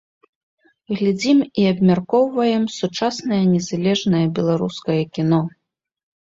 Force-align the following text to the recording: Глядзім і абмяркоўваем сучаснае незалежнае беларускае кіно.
Глядзім 0.99 1.37
і 1.63 1.65
абмяркоўваем 1.71 2.63
сучаснае 2.77 3.39
незалежнае 3.53 4.23
беларускае 4.41 4.99
кіно. 5.19 5.41